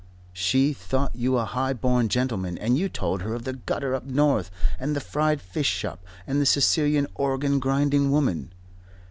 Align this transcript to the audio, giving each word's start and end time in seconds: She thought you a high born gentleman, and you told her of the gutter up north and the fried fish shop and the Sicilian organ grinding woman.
She 0.33 0.73
thought 0.73 1.15
you 1.15 1.37
a 1.37 1.45
high 1.45 1.73
born 1.73 2.09
gentleman, 2.09 2.57
and 2.57 2.75
you 2.75 2.89
told 2.89 3.21
her 3.21 3.35
of 3.35 3.43
the 3.43 3.53
gutter 3.53 3.93
up 3.93 4.03
north 4.03 4.49
and 4.79 4.95
the 4.95 4.99
fried 4.99 5.39
fish 5.43 5.69
shop 5.69 6.03
and 6.25 6.41
the 6.41 6.45
Sicilian 6.47 7.05
organ 7.13 7.59
grinding 7.59 8.09
woman. 8.09 8.51